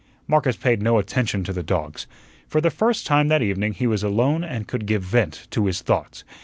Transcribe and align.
Marcus 0.27 0.55
paid 0.57 0.81
no 0.81 0.97
attention 0.97 1.43
to 1.43 1.53
the 1.53 1.61
dogs. 1.61 2.07
For 2.47 2.59
the 2.59 2.71
first 2.71 3.05
time 3.05 3.27
that 3.27 3.43
evening 3.43 3.73
he 3.73 3.85
was 3.85 4.01
alone 4.01 4.43
and 4.43 4.67
could 4.67 4.87
give 4.87 5.03
vent 5.03 5.45
to 5.51 5.67
his 5.67 5.83
thoughts. 5.83 6.23